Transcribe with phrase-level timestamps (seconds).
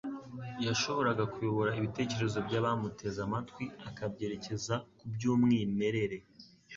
[0.65, 6.17] yashoboraga kuyobora ibitekerezo by'abamuteze amatwi akabyerekeza ku by'umwimerere,